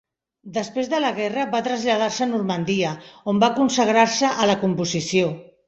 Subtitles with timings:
[0.53, 2.95] Després de la guerra, va traslladar-se a Normandia,
[3.35, 5.33] on va consagrar-se a la composició.